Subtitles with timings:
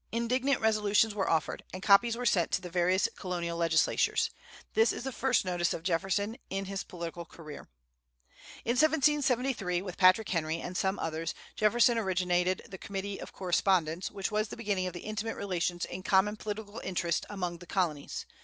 [0.11, 4.31] Indignant Resolutions were offered, and copies were sent to the various Colonial legislatures.
[4.73, 7.67] This is the first notice of Jefferson in his political career.
[8.65, 14.31] In 1773, with Patrick Henry and some others, Jefferson originated the Committee of Correspondence, which
[14.31, 18.25] was the beginning of the intimate relations in common political interest among the Colonies.